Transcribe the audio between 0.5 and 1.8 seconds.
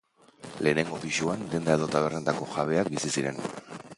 Lehenengo pisuan, denda